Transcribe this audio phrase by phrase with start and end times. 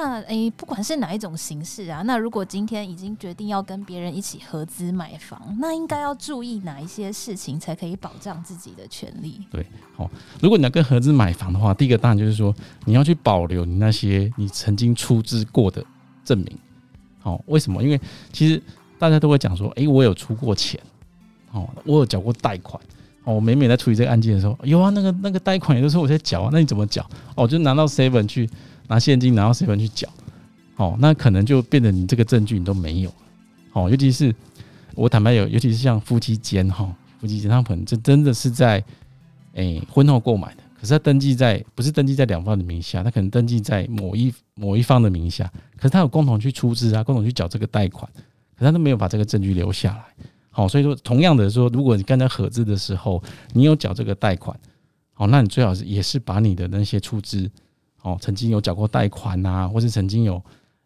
[0.00, 9.40] 那诶、不管是哪一种形式啊，那如果今天已经决定要跟别人一起合资买房，那应该要注意哪一些事情才可以保障自己的权利？
[9.50, 9.66] 对，
[9.96, 10.08] 好，
[10.40, 12.54] 如果你要跟合资买房的话，第一个当然就是说
[12.84, 15.84] 你要去保留你那些你曾经出资过的
[16.24, 16.56] 证明。
[17.18, 17.82] 好，为什么？
[17.82, 18.00] 因为
[18.32, 18.62] 其实
[19.00, 20.80] 大家都会讲说，诶、我有出过钱，
[21.50, 22.80] 哦，我有缴过贷款。
[23.24, 27.04] 哦，我每每在处理这个案件的时候，有啊，那个那个贷款也都是我在缴啊，那你怎么缴？
[27.34, 28.48] 哦，就拿到 seven 去。
[28.88, 30.08] 拿现金拿到谁人去缴，
[30.76, 33.12] 哦，那可能就变得你这个证据你都没有，
[33.72, 34.34] 哦，尤其是
[34.94, 38.82] 我坦白有，尤其是像夫妻间哈，夫妻间他可能这真的是在
[39.54, 48.08] 诶、婚后购买的，可是他登记在不是登记在两方的名下，他可能登记在某一某一方的名下，可是他有共同去出资啊，共同去缴这个贷款，
[48.56, 50.04] 可他都没有把这个证据留下来，
[50.50, 54.56] 好，所以说同样的说，如果你跟他合资的时候，你有缴这个贷款，
[55.12, 57.50] 好，那你最好是也是把你的那些出资。
[58.02, 60.42] 哦，曾经有缴过贷款呐，或是曾经有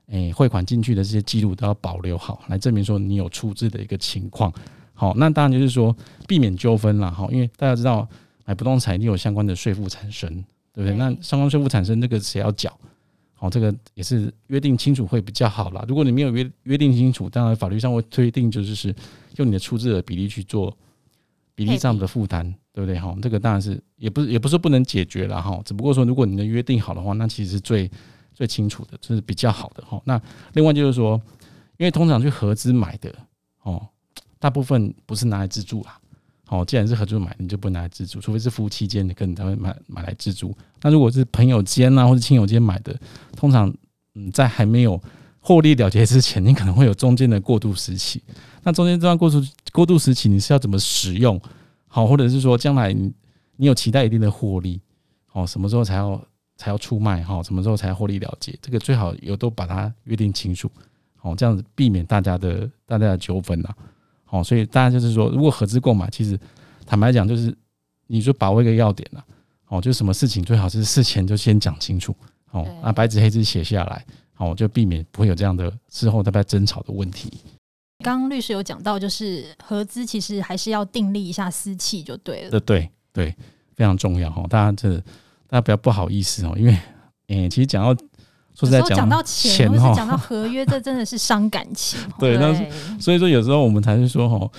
[0.07, 4.53] 诶汇款进去的这些记录都要保留好，来证明说你有出资的一个情况。
[4.95, 5.95] 好，那当然就是说
[6.27, 8.09] 避免纠纷啦哈，因为大家知道
[8.45, 10.29] 买不动产一定有相关的税负产生，
[10.73, 10.97] 对不对？
[10.97, 12.77] 那相关税负产生，这个谁要缴？
[13.35, 15.85] 好，这个也是约定清楚会比较好啦。
[15.89, 18.95] 如果你没有约约定清楚，当然法律上会推定就是是
[19.37, 20.77] 用你的出资的比例去做
[21.65, 22.55] 比例上的负担。
[22.75, 23.15] 对不对哈？
[23.21, 27.91] 这个当然是也不是也不是不能解决了哈，只不过说如果你的约定好的话，那其实是最
[28.33, 30.01] 最清楚的，就是比较好的哈。
[30.07, 30.19] 那
[30.55, 31.21] 另外就是说，
[31.77, 33.15] 因为通常去合资买的
[33.65, 33.87] 哦，
[34.39, 35.99] 大部分不是拿来自住啦。
[36.49, 40.57] 哦，既然是合资买，你就不拿来自住，除非是夫妻间的，跟你才会买买来自住。
[40.81, 42.99] 那如果是朋友间啊或者亲友间买的，
[43.37, 43.71] 通常
[44.15, 44.99] 嗯在还没有
[45.45, 48.23] 获利了结之前，你可能会有中间的过渡时期。
[48.63, 51.39] 那中间这段过渡过渡时期，你是要怎么使用？
[51.89, 53.13] 好，或者是说将来你
[53.57, 54.81] 你有期待一定的获利，
[55.33, 56.25] 哦，什么时候才要
[56.57, 57.43] 才要出卖哈？
[57.43, 58.57] 什么时候才要获利了结？
[58.63, 60.71] 这个最好有都把它约定清楚，
[61.23, 63.69] 哦，这样子避免大家的大家的纠纷呐。
[64.25, 66.39] 好，所以大家就是说，如果合资购买，其实
[66.87, 67.55] 坦白讲，就是
[68.07, 69.25] 你就把握一个要点了，
[69.69, 72.15] 哦，就什么事情最好是事前就先讲清楚，
[72.53, 74.07] 哦，啊，白纸黑字写下来，
[74.43, 77.33] 哦，就避免不会有这样的之后大家争吵的问题。
[78.05, 82.51] 刚刚律师有讲到，就是合资其实还是要订立一下私契就对了。
[82.51, 83.37] 对对对，
[83.77, 84.45] 非常重要哈！
[84.49, 84.97] 大家这
[85.47, 86.73] 大家不要不好意思哦，因为
[87.29, 87.95] 诶、欸，其实讲到
[88.55, 92.01] 说实在讲到钱，或是讲到 合约，这真的是伤感情。
[92.19, 92.53] 对，那
[92.99, 94.51] 所以说有时候我们才是说哈，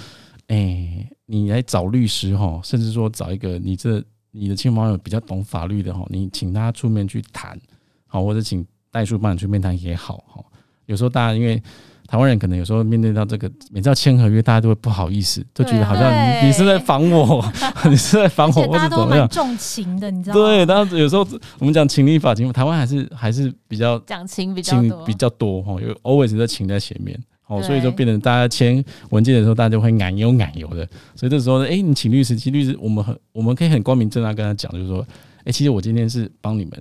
[0.47, 4.01] 诶、欸，你来找律师哈，甚至说找一个你这
[4.31, 7.59] 你的亲朋好友比较懂法律的哈，你请他出面去谈，
[8.07, 10.42] 好，或者请代书帮你去面谈也好哈。
[10.86, 11.62] 有时候大家因为。
[12.06, 17.44] 台湾人可能有时候面对到这个，每次要签合约，大家都会不好意思，就觉得好像你你是在防我，
[17.90, 19.28] 你是在防我， 或者怎么样？
[19.30, 20.42] 重情的，你知道吗？
[20.42, 21.26] 对，当然有时候
[21.58, 27.18] 我们讲情理法情，台湾还是还是比较讲情比较多，比较多哈，有 always 在情在前面，
[27.48, 35.04] 哦，所以就变成大家签文件的时候，大家就会奶油奶油的，所以这时候呢，哎，你请律师，请律师，我们很我们可以很光明正大跟他讲，就是说，
[35.46, 36.80] 哎，其实我今天是帮你们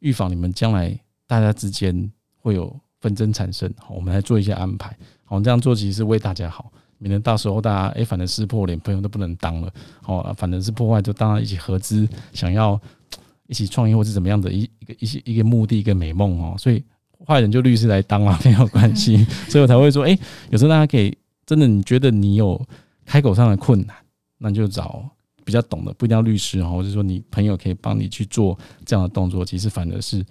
[0.00, 0.94] 预防你们将来
[1.28, 2.74] 大家之间会有。
[3.00, 4.92] 纷争产生，好，我们来做一些安排，
[5.24, 6.68] 好，这样做其实是为大家好，
[6.98, 9.72] 免得到时候大家哎，反正撕破脸，朋友都不能当了，
[10.02, 12.76] 好，反正是破坏，就大家一起合资，想要
[13.46, 16.82] 一起创业或是怎么样的一一个一些一个目的一个美梦哦，所以
[17.24, 20.18] 坏人就律师来当了， 没有关系， 所以我才会说，哎，
[20.50, 22.60] 有时候大家可以真的，你觉得你有
[23.06, 23.94] 开口上的困难，
[24.38, 25.08] 那就找
[25.44, 30.26] 比较懂的，不一定要律师哈，或者说你朋友可以帮你去做这样的动作，其实反而是。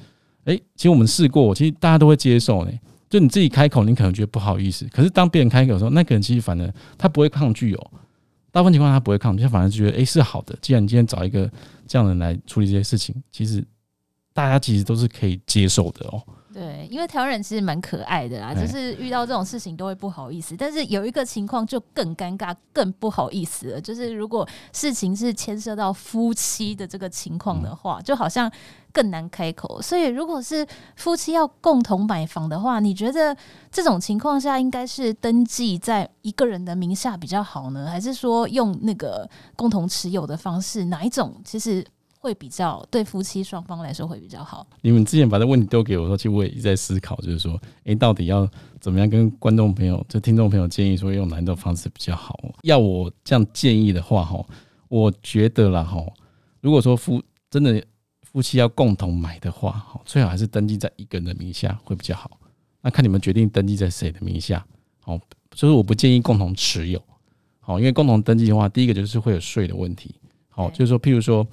[0.47, 2.71] 诶，其实我们试过，其实大家都会接受呢。
[3.09, 7.91] 就你自己开口，你可能觉得不好意思，可是当别人开口的时候，那个人其实反而他不会抗拒哦。
[8.51, 10.57] 大部分情况他不会抗拒，他反而觉得诶是好的。
[10.61, 11.49] 既然你今天找一个
[11.87, 13.63] 这样的人来处理这些事情，其实
[14.33, 16.21] 大家其实都是可以接受的哦。
[16.57, 20.55] 对，因为台湾人其实蛮可爱的啦，就是遇到这种事情都会不好意思。
[20.57, 28.51] 但是有一个情况就更尴尬、更不好意思了，就是如果事情是牵涉到夫妻的这个情况的话，就好像
[28.91, 29.79] 更难开口。
[29.79, 30.65] 所以，如果是
[30.95, 33.37] 夫妻要共同买房的话，你觉得
[33.71, 40.85] 这种情况下应该是登记在一个人的名下比较好呢，还是说用那个共同持有的方式？
[40.85, 41.85] 哪一种其实？
[42.27, 44.67] 会比较对夫妻双方来说会比较好。
[44.81, 48.45] 你们之前把这问题丢给我说，其实我也一直在思考，就是说，哎，到底要
[48.81, 52.37] 怎么样跟观众朋友、就听众朋友建议说用哪种方式比较好？
[52.63, 54.45] 要我这样建议的话，哈，
[54.89, 56.05] 我觉得啦，哈，
[56.59, 57.81] 如果说夫真的
[58.23, 62.37] 夫妻要共同买的话，哈，最好还是登记在一个人的名下会比较好。
[62.81, 64.65] 那看你们决定登记在谁的名下，
[64.99, 65.17] 好，
[65.51, 67.01] 就是我不建议共同持有，
[67.61, 70.13] 好，因为共同登记的话，第一个就是会有税的问题，
[70.49, 71.47] 好，就是说，譬如说。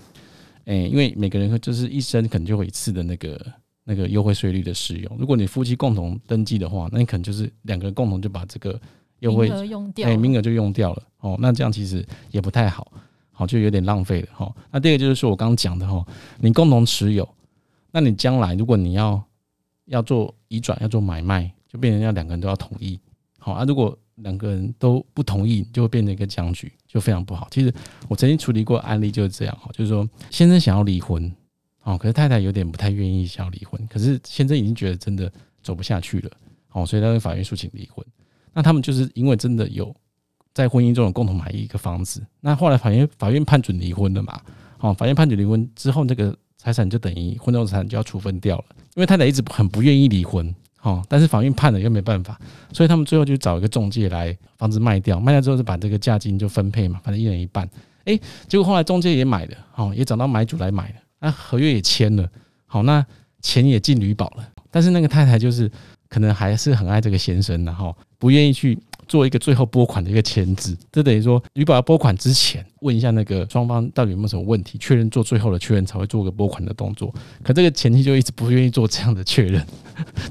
[0.65, 3.53] 诶，因为每个人就是一生可能就会一次的那个
[3.85, 5.17] 那个优惠税率的适用。
[5.19, 8.81] 如果你夫妻共同登记的话，那你可能就是两个人共同就把这个
[9.21, 11.37] 优惠用掉，哎，名额就用掉了哦。
[11.41, 12.91] 那这样其实也不太好，
[13.31, 14.55] 好就有点浪费了哈。
[14.71, 16.05] 那第二个就是说我刚刚讲的哈，
[16.39, 17.29] 你共同持有，
[17.91, 19.23] 那你将来如果你要
[19.87, 22.99] 要做移转要做买卖，就变成要两个人都要同意。
[23.39, 27.49] 好啊，如果两个人都不同意，就会变成一个僵局，就非常不好。
[27.51, 27.75] 其实
[28.09, 31.31] 我曾经处理过案例就是这样哈，就是说先生想要离婚，
[31.83, 35.31] 哦，可是太太有点不太愿意想要离婚，可是先生已经觉得真的
[35.61, 36.31] 走不下去了，
[36.71, 38.07] 哦，所以他跟法院诉请离婚。
[38.53, 39.93] 那他们就是因为真的有
[40.53, 44.41] 在婚姻中有共同买一个房子，那后来法院法院判准离婚了嘛，
[44.79, 48.65] 哦，法院判准离婚之后，这个财产就等于婚后财产就要处分掉了，
[48.95, 50.55] 因为太太一直很不愿意离婚。
[50.85, 52.39] 哦，但是法院判了又没办法，
[52.73, 57.69] 所以他们最后就找一个中介来房子卖掉，卖掉之后就把这个价金就分配嘛，反正一人一半。
[58.05, 62.29] 哎，结果后来中介也买了，哦，也找到买主来买了，那合约也签了，
[62.67, 63.05] 好，那
[63.41, 64.47] 钱也进旅保了。
[64.71, 65.71] 但是那个太太就是
[66.09, 68.79] 可能还是很爱这个先生，然后不愿意去。
[69.09, 77.13] 做一个最后拨款的一个签字，这等于说履保要拨款之前问一下那个双方到底有没有什么问题，确认做最后的确认才会做个拨款的动作。
[77.43, 79.65] 可这个前妻就一直不愿意做这样的确认，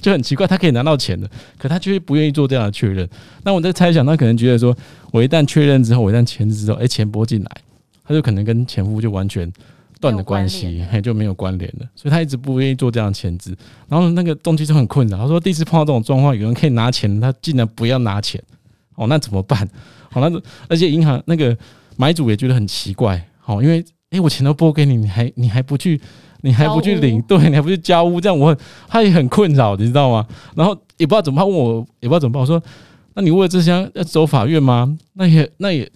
[0.02, 3.08] 就很奇怪，他可以拿到钱的，可他却不愿意做这样的确认。
[3.44, 4.76] 那我在猜想，他可能觉得说，
[5.12, 7.52] 我一旦确认之后，我一旦签字之后，哎，钱拨进来，
[8.04, 9.52] 他就可能跟前夫就完全。
[10.02, 13.56] 断的关系，嘿，就没有关联了，所以他一直不愿意做这样的签字。
[13.88, 18.44] 然后那个动机就很困扰，他说第一次碰到这种状况，有人可以拿钱，他竟然不要拿钱，
[18.96, 19.68] 哦，那怎么办？
[20.10, 21.58] 好，那而且银行那个
[21.98, 26.00] 买主也觉得很奇怪，好，因为诶，我钱都拨给你，你还你还不去，
[26.42, 28.56] 你还不去领，对，你还不去交屋，这样我
[28.88, 30.26] 他也很困扰，你知道吗？
[30.56, 32.42] 然后也不知道怎么办，问我也不知道怎么办。
[32.42, 32.62] 我说，
[33.16, 34.98] 那你为了这箱要走法院吗？
[35.14, 35.90] 那也那也。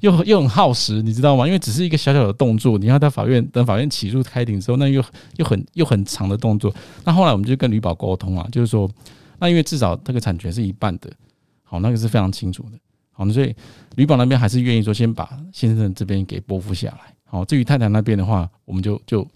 [0.00, 1.44] 又又很耗时，你知道吗？
[1.44, 5.02] 因为只是一个小小的动作，你要到法院等法院起诉开庭之后，那又
[5.38, 6.72] 又很又很长的动作。
[7.04, 8.88] 那后来我们就跟履保沟通啊，就是说，
[9.40, 11.10] 那因为至少这个产权是一半的，
[11.68, 12.78] 好，那个是非常清楚的，
[13.12, 13.54] 好，所以
[13.96, 17.14] 履保那边还是愿意说先把先生这边给拨付下来。
[17.24, 19.26] 好，至于太太那边的话，我们就就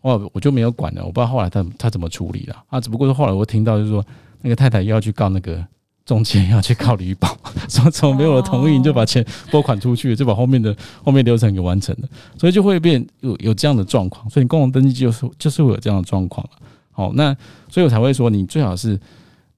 [0.00, 2.80] 我我就没有管了，我不知道后来他他怎么处理了啊。
[2.80, 4.04] 只不过是后来我听到就是说，
[4.40, 5.64] 那个太太又要去告那个。
[6.06, 7.34] 中介要去靠履保，
[7.66, 12.08] 说怎么没有了同意你就把钱拨款出去，就把后面的后面流程给完成了，
[12.38, 16.46] 所以就会变有有这样的状况，所以你共同登记就是就是会有这样的状况。
[16.90, 17.34] 好，那
[17.70, 19.00] 所以我才会说你最好是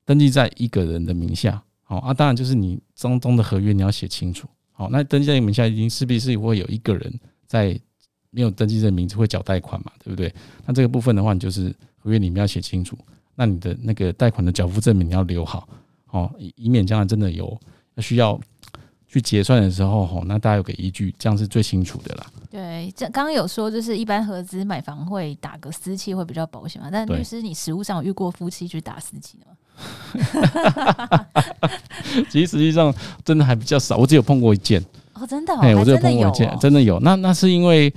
[0.04, 1.60] 登记在一个人的名下。
[1.88, 4.48] 好啊，当然就是你中东的合约你要写清楚。
[4.72, 7.78] 好，那登记在你名下，已经势必是会有一个人在
[8.30, 10.34] 没有登记这个名字会缴贷款嘛，对不对？
[10.66, 12.98] 那这个部分的话，你就是合约里面要写清楚，
[13.36, 15.66] 那你的那个贷款的缴付证明你要留好。
[16.10, 17.58] 哦，以以免将来真的有
[17.98, 18.38] 需要
[19.06, 22.26] 去结算的时候，吼，那大家有个依据，这样是最清楚的啦。
[22.50, 26.90] 对，这刚刚有说，就是一般合资买房会打个私契会比较保险嘛？
[26.90, 29.52] 但律师，你实务上有遇过夫妻去打私契的吗？
[32.30, 32.92] 其实实际上
[33.24, 34.82] 真的还比较少，我只有碰过一件。
[35.14, 35.52] 哦，真的？
[35.54, 36.98] 哦，哎，我只有碰过一件，真的有。
[37.00, 37.92] 那那是因为，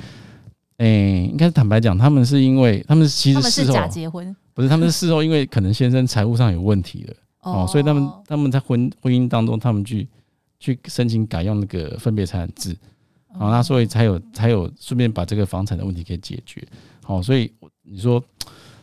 [0.78, 0.88] 哎，
[1.30, 7.14] 应该是坦白讲，他们是因为他们其实事后是假结婚，不是他们是事后，因为可能先生财务上有问题了。
[7.42, 10.08] 哦，所以他们他们在婚婚姻当中，他们去
[10.60, 12.76] 去申请改用那个分别财产制，
[13.38, 16.62] 好，那所以才有才有顺便把这个房产的问题给解决。
[17.04, 17.52] 好，所以
[17.84, 18.22] 你说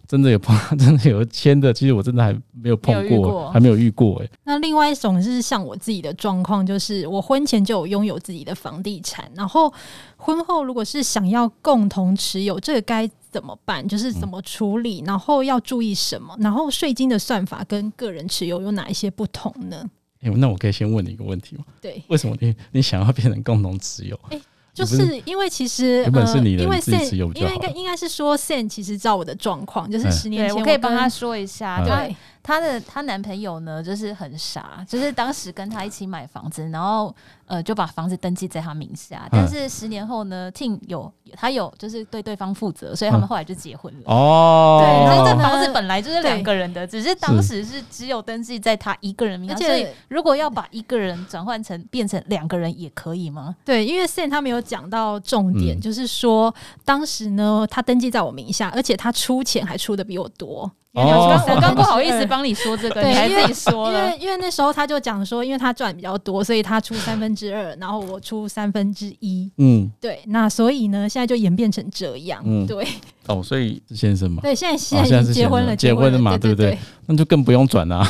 [0.06, 4.28] 真的有碰，真的有签的， 其实我真的还没有碰过，还没有遇过哎。
[4.44, 9.72] 那另外一种是像我自己的状况，就是我婚前就有拥有自己的房地产，然后
[10.16, 13.08] 婚后如果是想要共同持有，这个该。
[13.28, 13.86] 怎么办？
[13.86, 16.34] 就是怎么处理，然后要注意什么？
[16.40, 19.84] 然后税金的算法跟个人持有有哪一些不同呢？
[20.22, 21.64] 欸，那我可以先问你一个问题吗？
[21.82, 24.18] 对，为什么你 你想要变成共同持有？
[24.30, 24.40] 欸
[24.76, 32.14] 就是因为其实原本是你的，因为 Sen，因为应该应该是说 Sen 其实知道我的状况，就是十年前，我可以帮他说一下，对，
[32.46, 37.14] 她的她男朋友呢，就是很傻，就是当时跟她一起买房子，然后
[37.46, 44.00] 呃就把房子登记在她名下，但是十年后呢，Tim 有他有就是对对方负责，所以他们后来就结婚了。
[44.06, 53.56] 哦，对，然后这房子本来就是两个人的，只是当时是只有登记在他一个人名下，所以如果要把一个人转换成变成两个人也可以吗？
[53.64, 54.56] 对，因为 Sam 他没有。
[54.66, 56.52] 讲到重点，嗯、就是说，
[56.84, 60.68] 当时呢，他登记在我名下，而且他出钱还出的比我多。
[60.96, 69.50] 哦、我刚不好意思帮你说这个，对，你还自己说因为因为那时候他就讲说，因为他赚比较多，所以他出三分之二，然后我出三分之一。
[69.58, 72.42] 嗯，对，那所以呢，现在就演变成这样。
[72.46, 72.86] 嗯，对。
[73.26, 74.40] 哦，所以是先生嘛？
[74.40, 78.02] 对，现在现在已经结婚了，结婚了嘛，对不对，那就更不用转啦。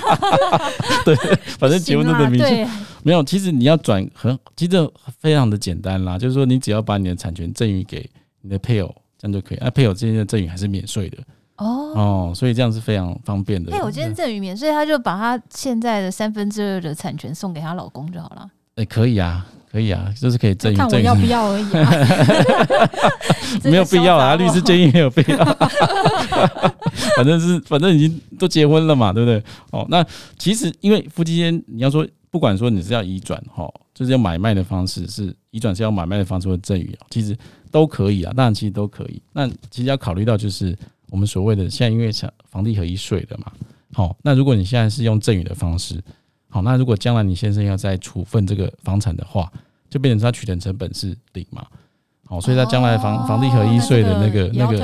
[1.06, 1.16] 对，
[1.58, 2.70] 反正结婚这个名字
[3.02, 3.22] 没有。
[3.22, 8.06] 其实你要转很，其实非常的简单啦，就是说你只要把你的产权赠与给
[8.42, 9.58] 你的配偶，这样就可以。
[9.62, 11.16] 那配偶之间的赠与还是免税的。
[11.62, 13.72] 哦哦，所以这样是非常方便的。
[13.72, 18.48] 哎、欸，我今天赠与免税，他就把他现在的三分之二的产权送给他老公就好了。
[18.74, 20.76] 哎、欸，可以啊，可以啊，就是可以赠与。
[20.76, 21.90] 看我要不要而已、啊，
[23.64, 25.44] 没有必要啊，律师建议没有必要。
[27.16, 29.42] 反正是反正已经都结婚了嘛，对不对？
[29.70, 30.04] 哦，那
[30.38, 37.36] 其实因为夫妻间，你要说不管说你是要移转哈，就是要买卖的方式是移转是要买卖的方式或赠与啊，其实
[37.70, 39.20] 都可以啊，当然其实都可以。
[39.32, 40.76] 那其实要考虑到就是
[41.12, 42.10] 我们所谓的现在因为
[42.48, 43.52] 房地合一税的嘛，
[43.92, 46.02] 好，那如果你现在是用赠与的方式，
[46.48, 49.52] 好，那如果将来你先生要再处分这个房产的话，
[49.90, 51.66] 就变成他取得成本是零嘛。
[52.24, 54.78] 好，所以他将来房房地合一税的那个那个，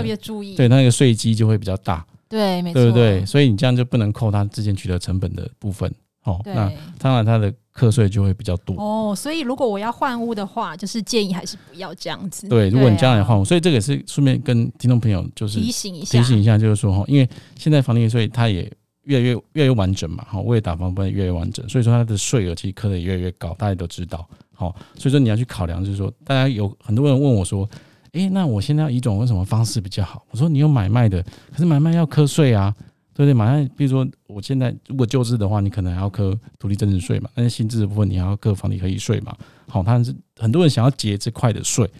[0.55, 3.25] 对，那个税基就会比较大，对，没错，对不对？
[3.25, 8.75] 所以你这样就不能扣他之前取得成本的部分，好，那当然他的课税就会比较多。
[8.77, 12.49] 哦，所以如果我要换屋的话，就是建议还是不要这样子。
[12.49, 18.71] 对，如果你将来换屋，所以这个也是顺便跟听众朋友就是提醒一下，提醒一下，就是说哈，因为现在房地税它也
[19.05, 27.69] 越来越越来越完整嘛，哈，为了打房不越来越完整，所以说它的税额其实课的也越来越高，大家都知道，好，所以说你要去考量，就是说大家有很多人问我说。
[28.13, 30.25] 诶、欸，那我现在要移转，用什么方式比较好？
[30.31, 32.75] 我说你有买卖的，可是买卖要课税啊，
[33.19, 33.35] 对不对？
[33.35, 39.37] 马上，比如说我现在如果旧制的话，你可能还要扣土地增值税嘛，但是新制的部分你还要扣房地合一税嘛。
[39.67, 41.91] 好，他是很多人想要节这块的税，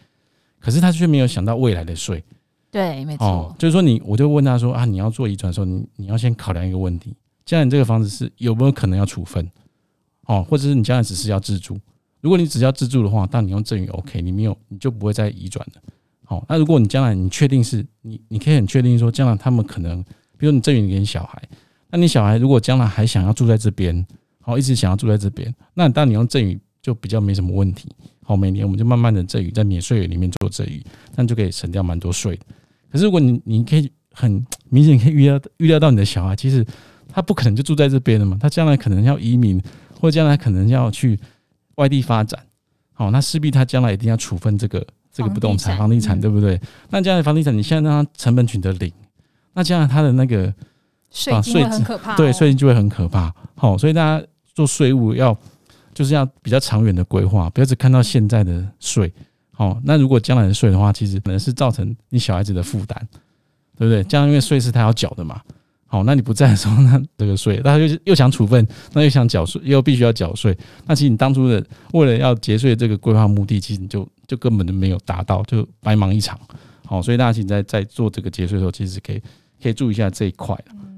[0.61, 2.23] 可是他却没有想到未来的税。
[2.71, 3.57] 对，没错、哦。
[3.59, 9.45] 就是说你，我就问他说啊，你要做移转的时候，你你要先考量一个问题：将来你这个房子是有没有可能要处分？
[10.27, 11.77] 哦，或者是你将来只是要自住？
[12.21, 15.83] 如果你只要自住的话，那你用赠与 OK，你没有你就不会再移转了。
[16.25, 20.05] 好，那如果你将来你确定是你，你可以很确定说，将来他们可能，
[20.39, 21.43] 比如你赠与给你小孩，
[21.91, 24.07] 那你小孩如果将来还想要住在这边，
[24.41, 27.89] 好，一直想要住在这边，那当然你用赠予就比较没什么问题。
[28.23, 30.83] 好，每年我们就慢慢的赠予在免税额里面做赠予，
[31.17, 32.39] 那就可以省掉蛮多税。
[32.91, 36.65] 可是如果你你可以很明显可以预料预料到你的小孩，其实
[37.09, 39.61] 他不可能就住在这边的嘛，他将来可能要移民，
[40.01, 41.19] 或者将来可能要去
[41.77, 42.41] 外地发展，
[42.93, 44.87] 好，那势必他将来一定要处分这个。
[45.11, 46.61] 这个不动产、房地产，对不对？
[46.91, 48.93] 那将来房地产，你现在让他成本取得零，
[49.55, 50.53] 那加上他的那个
[51.11, 53.33] 税金会很可怕，对，税金就会很可怕。
[53.55, 54.25] 好，所以大家
[54.55, 55.37] 做税务要
[55.95, 59.13] 就是要比较长远的规划，不要只看到现在的税。
[59.53, 62.97] 好，那如果将来的税的话，其实可能是造成你小孩子的负担，
[63.77, 64.05] 对不对？
[64.05, 65.41] 这样因为税是他要缴的嘛。
[65.91, 70.57] 好，那你不在的时候， 那这个税，大家又又想处分，那又想缴税，又必须要缴税。
[70.87, 71.65] 那其实你当初的
[71.95, 76.39] 为了要节税这个规划目的，其实你就就根本就没有达到，就白忙一场。
[76.89, 79.21] 好，所以大家其实在在做这个节税的时候，其实可以
[79.63, 80.57] 可以注意一下这一块。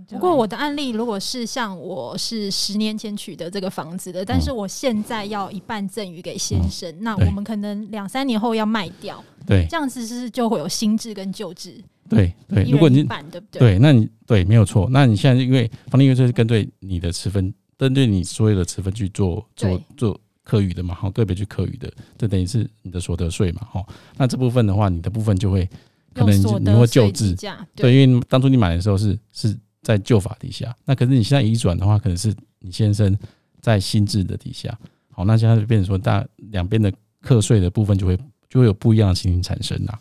[0.09, 11.82] 不过我的案例，如果是像我是十年前取得这个房子的，但是我现在要一半赠与给先生，那我们可能两三年后要卖掉，对，这样子是就会有新制跟旧制。
[12.09, 13.61] 对对，如果你对不对？
[13.61, 14.88] 对，那你对没有错。
[14.90, 20.20] 那你现在因为房地合一税是针对你的持分，针对你所有的持分去做做做
[20.50, 21.88] 课余的嘛，好，个别去课余的，
[22.19, 23.87] 这等于是你的所得税嘛，哈。
[24.16, 25.64] 那这部分的话，你的部分就会
[26.12, 27.37] 可能你会旧制，
[27.76, 33.16] 对，因为当初你买的时候是是在旧法底下，那可是你现在移转的话，可能是你先生
[33.61, 34.76] 在新制的底下，
[35.12, 39.97] 好，那现在就变成说大两边的课税的部分就会就会有不一样的情形产生呐。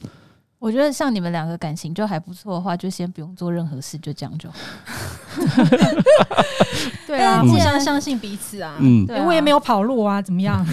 [0.60, 4.58] 我觉得像你们两个感情就还不错的话，就先不用做任何事，就这样就好。
[7.08, 8.76] 对啊，互相相信彼此啊。
[8.80, 10.64] 嗯，对，我也没有跑路啊，怎么样？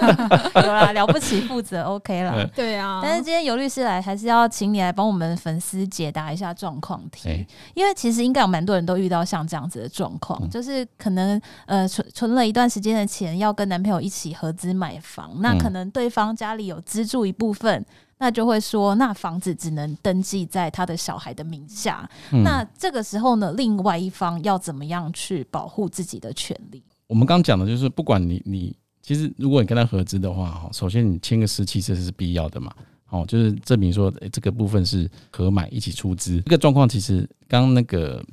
[0.56, 2.46] 有啦，了不起，负责 OK 了。
[2.48, 17.84] 对啊，但是今天尤律师来，还是要请你来帮我们粉丝解答一下状况题，因为其实应该有蛮多人都遇到像这样子的状况，就是可能呃存存了一段时间的钱，要跟男朋友一起合资买房，那可能对方家里有资助一部分。
[18.18, 22.08] 那就会说，那房子只能登记在他的小孩的名下。
[22.32, 26.82] 嗯、那这个时候呢，另外一方要怎么样去保护自己的权利？
[27.08, 32.72] 我们刚讲的就是，不管你你其实如果你跟他合资的话，哈，首先你签个私契这是必要的嘛，
[33.10, 36.40] 哦，就是证明说，诶，这个部分是合买一起出资。
[36.42, 38.24] 这个状况其实刚那个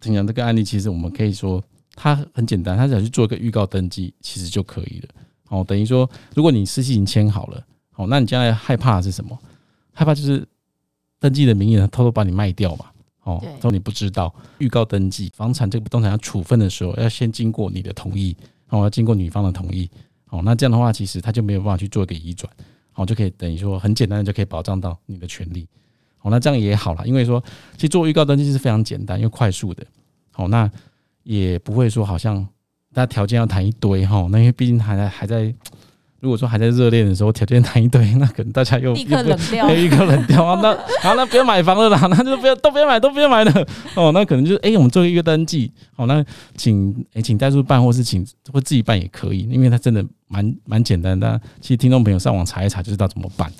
[0.00, 1.62] 听讲这个案例，其实我们可以说
[1.94, 5.08] 它很简单，他只要去做一个预告登记，其实就可以了。
[5.48, 7.64] 哦，等于说，如果你私契已经签好了。
[8.02, 9.38] 哦，那你将来害怕的是什么？
[9.92, 10.46] 害怕就是
[11.20, 12.86] 登记的名义呢偷偷把你卖掉嘛？
[13.24, 18.36] 哦，说你不知道，预告登记房产这个不动产要处分的时候，要先经过你的同意，
[18.68, 19.88] 哦，要经过女方的同意。
[20.30, 22.50] 哦，那这样的话，其实他就没有办法去做一个移转，
[22.94, 25.68] 哦，就可以等于说很简单的就可以保障到你的权利。
[26.22, 27.40] 哦，那这样也好了，因为说
[27.74, 29.84] 其实做预告登记是非常简单又快速的。
[30.36, 30.68] 哦，那
[31.22, 32.44] 也不会说好像
[32.92, 35.54] 大家条件要谈一堆哈，那因为毕竟还在还在。
[36.22, 40.60] 如果说还在热恋的时候条件谈一堆，那可能大家又 立刻冷掉，立刻冷掉啊！
[40.62, 44.12] 那好，那不要买房了啦， 那就不要都不要买，都不要买了 哦。
[44.12, 46.24] 那可能就是哎、欸，我们做一个登记，好，那
[46.56, 51.40] 请哎、欸、请代书办，或是请或自己办也可以，因为它真的蛮蛮简单的。
[51.60, 53.52] 其实听众朋友上网查一查就知道怎么办。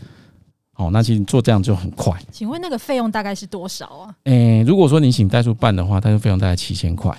[0.72, 2.16] 好，那其实做这样就很快。
[2.30, 4.14] 请问那个费用大概是多少啊？
[4.22, 7.12] 哎、欸，如果说你请代书办的话，它的费用大概七千块。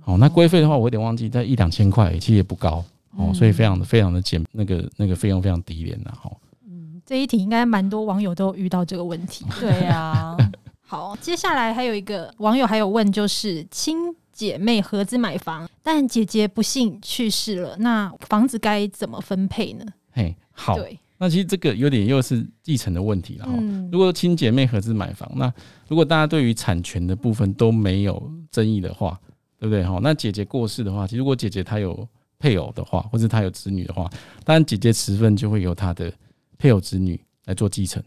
[0.00, 2.82] 好，那规费的话，我有点忘记，在一两千块，其实也不高。
[3.16, 6.30] 哦，所以非常的非常的简，那个那个费用非常低廉的哈。
[6.68, 9.44] 嗯，这一题应该蛮多网友都遇到这个问题。
[9.60, 10.36] 对呀。
[10.88, 13.96] 好，接下来还有一个网友还有问，就是亲
[14.32, 19.84] 姐妹合资买房，但姐姐不幸去世了，那房子该怎么分配呢？
[20.12, 20.76] 嘿，好。
[20.76, 20.96] 对。
[21.18, 23.52] 那其实这个有点又是继承的问题了哈。
[23.56, 23.88] 嗯。
[23.90, 25.52] 如果亲姐妹合资买房，那
[25.88, 29.18] 如果大家对于产权的部分都没有争议的话，
[29.58, 29.98] 对不对哈？
[30.02, 32.06] 那姐姐过世的话，其实如果姐姐她有。
[32.38, 34.10] 配偶的话，或者他有子女的话，
[34.44, 36.12] 当然姐姐持份就会由他的
[36.58, 38.02] 配偶子女来做继承，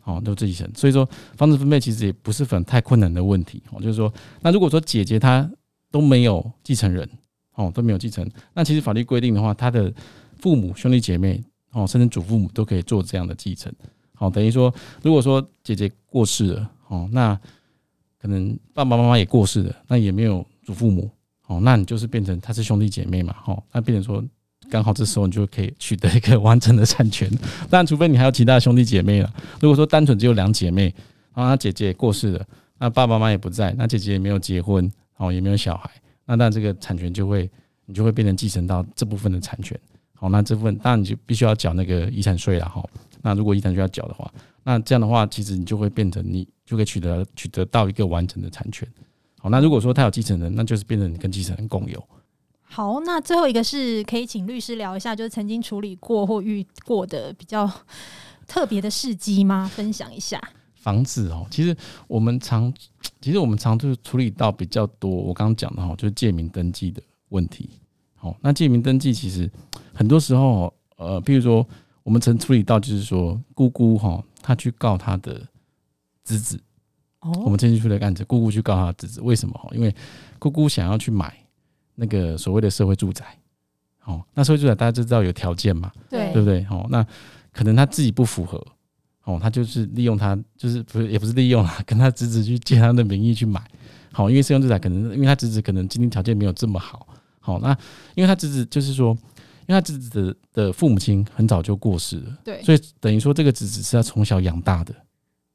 [0.00, 0.70] 好，都继承。
[0.74, 5.50] 所以说房子分配其实也不是很太困难的问题，哦，就是说，那如果说姐姐她
[5.90, 7.08] 都没有继承人，
[7.54, 9.92] 哦，都没有继承，那其实法律规定的话，他的
[10.38, 13.72] 父母、兄弟姐妹，哦，甚至祖父母都可以做这样的继承，
[14.14, 14.72] 好，等于说，
[15.02, 17.34] 如果说姐姐过世了，哦，那
[18.20, 21.10] 可能爸爸妈妈也过世了，那也没有祖父母。
[21.48, 24.24] 哦，那你就是变成他是兄弟姐妹嘛，哦，那变成说
[24.70, 27.28] 刚好这时候你就可以取得一个 完整的产权，
[27.68, 29.34] 但除非你还有其他兄弟姐妹了。
[29.60, 30.94] 如果说单纯只有两姐妹，
[31.34, 32.46] 然后他姐姐也过世了，
[32.78, 35.90] 那爸爸妈妈也不在，那姐姐也没有结婚，哦，也没有小孩，
[36.26, 37.50] 那那这个产权就会
[37.86, 39.78] 你就会变成继承到这部分的产权。
[40.14, 42.84] 好，那这部分当然你就必须要缴那个遗产税了哈。
[43.22, 44.30] 那如果遗产税要缴的话，
[44.64, 48.86] 那这样的话其实你就会变成你就可以取得取得到一个完整的产权。
[49.48, 52.04] 好，那如果说他有继承人，那就是变成你跟继承人共有。
[52.60, 57.66] 好，那最后一个是可以请律师聊一下，就是曾经处理过或遇过的比较
[58.46, 59.66] 特别的事迹吗？
[59.74, 60.38] 分享一下。
[60.74, 61.74] 房子哦，其实
[62.06, 62.70] 我们常，
[63.22, 65.10] 其实我们常就是处理到比较多。
[65.10, 67.70] 我刚刚讲的哈，就是借名登记的问题。
[68.16, 69.50] 好，那借名登记其实
[69.94, 71.66] 很多时候，呃，譬如说
[72.02, 75.40] 我们曾处理到，就是说姑姑哈，她去告她的
[76.22, 76.60] 侄子。
[77.20, 79.72] 我们前期出来案子，姑姑去告他侄子，为什么？
[79.72, 79.92] 因为
[80.38, 81.36] 姑姑想要去买
[81.96, 83.24] 那个所谓的社会住宅，
[84.04, 86.64] 哦，那社会住宅大家就知道有条件嘛，对对不对？
[86.70, 87.04] 哦，那
[87.52, 88.64] 可能他自己不符合，
[89.24, 93.60] 哦，他就是利用他，就是不是也不是利用啊，跟他侄子去借他的名义去买，
[94.12, 97.06] 好，因为社会住宅可能因为他侄子可能经济条件没有这么好，
[97.40, 97.76] 好，那
[98.14, 99.10] 因为他侄子就是说，
[99.66, 104.94] 因为他侄子的的父母亲很早就过世了，对，所以等于说这个侄子是他从小养大的，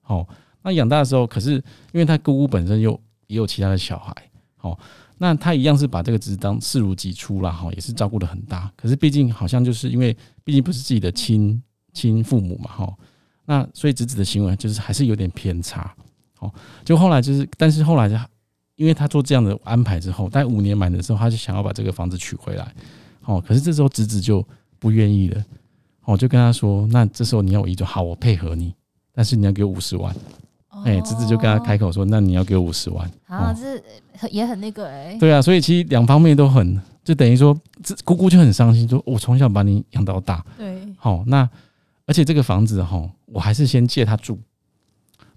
[0.02, 0.28] 好。
[0.64, 1.52] 那养大的时候，可是
[1.92, 4.14] 因为他姑姑本身又也有其他的小孩，
[4.62, 4.78] 哦，
[5.18, 8.72] 那他一样是把这个侄子当视如己出啦，哈，也是照顾得很大。
[8.76, 11.62] 可是毕竟好像就是因为毕竟不是自己的亲
[11.94, 12.94] 亲父母嘛，哈，
[13.46, 15.94] 那所以侄子的行为就是还是有点偏差，
[16.40, 16.52] 哦，
[16.84, 18.28] 就后来就是，但是后来他
[18.76, 22.74] 因为他做这样的安排之后，在五年满的时候，他就想要把这个房子取回来，
[23.26, 24.46] 哦，可是这时候侄子就
[24.80, 25.46] 不愿意了，
[26.06, 28.74] 哦，就跟他说，那这时候你要我移转，好，我配合你，
[29.14, 30.16] 但是你要给我五十万。
[30.86, 35.18] 哎，侄子就跟他开口说：“那你要给我五十万。”啊，这也很那个哎。
[35.20, 40.82] 对啊，所以其实两方面都很，就等于说，这姑姑就很伤心，说：“我从小把你养到大。”对。
[40.98, 41.48] 好，那
[42.06, 44.40] 而且这个房子哈，我还是先借他住，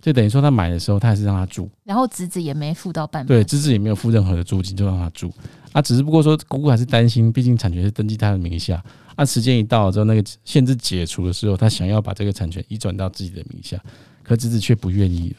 [0.01, 5.33] 就等于说他买的时候他还是让他住，然后侄子也没付到半，对，侄子也没有付任何的租金，就让他住。
[5.73, 8.83] 啊，只是不过说姑姑还是担心，毕竟产权是登记他的名下。
[9.15, 13.79] 啊，时间一到了之后，那个限制解除的时候，他想要把这个产权移转到自己的名下。
[14.27, 15.37] 可侄子却不愿意了，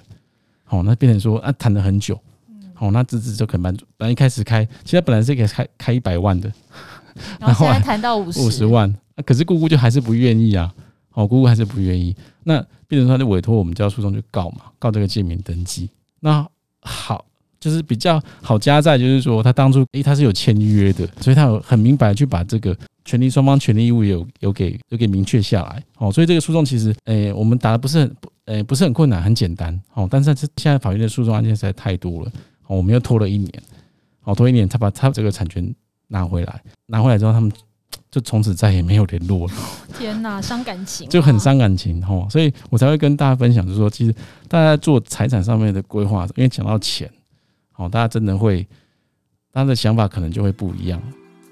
[0.64, 2.18] 好，那变成说啊，谈了很久，
[2.74, 6.50] 好，那侄子就可能本来一开始开，其实本来是可以开开一百万的，
[7.38, 8.40] 然后现在谈到五十。
[8.40, 8.96] 五十万，
[9.26, 10.74] 可是姑姑就还是不愿意啊，
[11.12, 15.90] 哦，姑姑还是不愿意，那变成他就委托我们叫诉讼去告嘛，告这个借名登记，
[16.22, 16.48] 那
[16.80, 17.26] 好，
[17.60, 22.74] 就是比较好加在就是说他当初诶他是有签约的，所以他有很明白去把这个。
[23.08, 28.16] 权利双方权利义务有有给有给明确下来，哦，所以这个诉讼其实，诶，我们打的不是很，
[28.48, 32.32] 诶，不是很困难，很简单，哦，但是这现在法院的诉讼案件实在太多了，
[32.66, 33.64] 哦，我们又拖了一年，
[34.24, 35.74] 哦，拖一年才把他这个产权
[36.08, 37.50] 拿回来，拿回来之后，他们
[38.12, 39.54] 就从此再也没有联络了。
[39.98, 44.14] 天哪，伤感情，就很伤感情，哦，所以我才会跟大家分享，就是说，其实
[44.48, 47.10] 大家做财产上面的规划，因为讲到钱，
[47.76, 48.66] 哦，大家真的会，
[49.52, 51.02] 大家的想法可能就会不一样，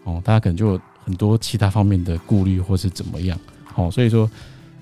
[0.03, 0.79] 哦，大家可能就。
[1.05, 4.27] 很多其他方面的顾虑或是怎么样，好，所以说，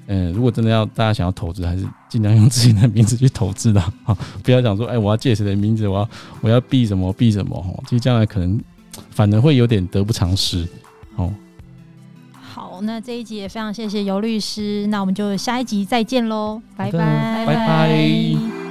[0.07, 6.09] 嗯，如果真的要大家想要投资，还是尽量用自己的名字去投资的， 啊，不要讲说，哎，我要借谁的名字，我要
[6.41, 8.61] 我要避什么避什么，哈，其实将来可能
[9.09, 10.67] 反而会有点得不偿失，
[11.15, 11.33] 哦。
[12.83, 18.62] 那这一集也非常谢谢尤律师，那我们就下一集再见喽，拜拜，拜拜。